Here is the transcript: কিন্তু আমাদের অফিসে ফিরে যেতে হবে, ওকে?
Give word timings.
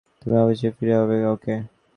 কিন্তু 0.11 0.33
আমাদের 0.33 0.45
অফিসে 0.45 0.69
ফিরে 0.77 0.91
যেতে 0.91 1.01
হবে, 1.01 1.17
ওকে? 1.33 1.55